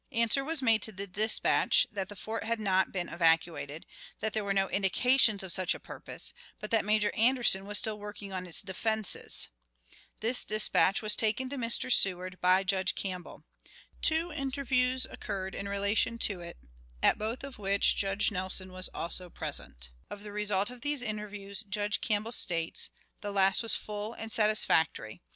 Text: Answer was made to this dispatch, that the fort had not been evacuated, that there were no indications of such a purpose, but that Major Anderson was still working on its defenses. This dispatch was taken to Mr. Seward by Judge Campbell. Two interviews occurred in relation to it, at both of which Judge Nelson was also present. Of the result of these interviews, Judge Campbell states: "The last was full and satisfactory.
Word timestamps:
Answer 0.11 0.43
was 0.43 0.63
made 0.63 0.81
to 0.81 0.91
this 0.91 1.09
dispatch, 1.09 1.85
that 1.91 2.09
the 2.09 2.15
fort 2.15 2.43
had 2.43 2.59
not 2.59 2.91
been 2.91 3.07
evacuated, 3.07 3.85
that 4.19 4.33
there 4.33 4.43
were 4.43 4.51
no 4.51 4.67
indications 4.71 5.43
of 5.43 5.53
such 5.53 5.75
a 5.75 5.79
purpose, 5.79 6.33
but 6.59 6.71
that 6.71 6.83
Major 6.83 7.13
Anderson 7.13 7.67
was 7.67 7.77
still 7.77 7.99
working 7.99 8.33
on 8.33 8.47
its 8.47 8.63
defenses. 8.63 9.49
This 10.19 10.43
dispatch 10.43 11.03
was 11.03 11.15
taken 11.15 11.49
to 11.49 11.55
Mr. 11.55 11.91
Seward 11.93 12.41
by 12.41 12.63
Judge 12.63 12.95
Campbell. 12.95 13.43
Two 14.01 14.31
interviews 14.31 15.05
occurred 15.05 15.53
in 15.53 15.69
relation 15.69 16.17
to 16.17 16.39
it, 16.41 16.57
at 17.03 17.19
both 17.19 17.43
of 17.43 17.59
which 17.59 17.95
Judge 17.95 18.31
Nelson 18.31 18.71
was 18.71 18.89
also 18.95 19.29
present. 19.29 19.91
Of 20.09 20.23
the 20.23 20.31
result 20.31 20.71
of 20.71 20.81
these 20.81 21.03
interviews, 21.03 21.61
Judge 21.61 22.01
Campbell 22.01 22.31
states: 22.31 22.89
"The 23.21 23.29
last 23.31 23.61
was 23.61 23.75
full 23.75 24.13
and 24.13 24.31
satisfactory. 24.31 25.21